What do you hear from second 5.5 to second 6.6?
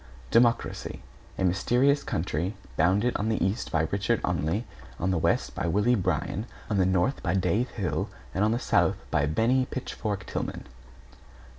by Willie Bryan,